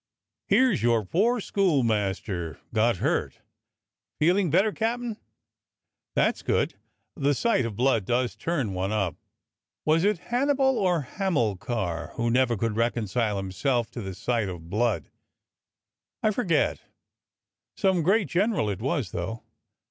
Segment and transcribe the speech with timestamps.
[0.47, 3.41] Here's your poor schoolmaster got hurt.
[4.17, 5.17] Feeling better, Captain?
[6.15, 6.73] That's good.
[7.15, 9.15] The sight of blood does turn one up.
[9.85, 14.71] Was it Hannibal or Hamilcar who never could reconcile him self to the sight of
[14.71, 15.03] blood .^^
[16.23, 16.81] I forget.
[17.77, 19.43] Some great general it was, though.